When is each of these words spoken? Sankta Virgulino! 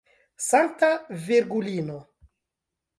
Sankta 0.49 0.89
Virgulino! 1.27 1.99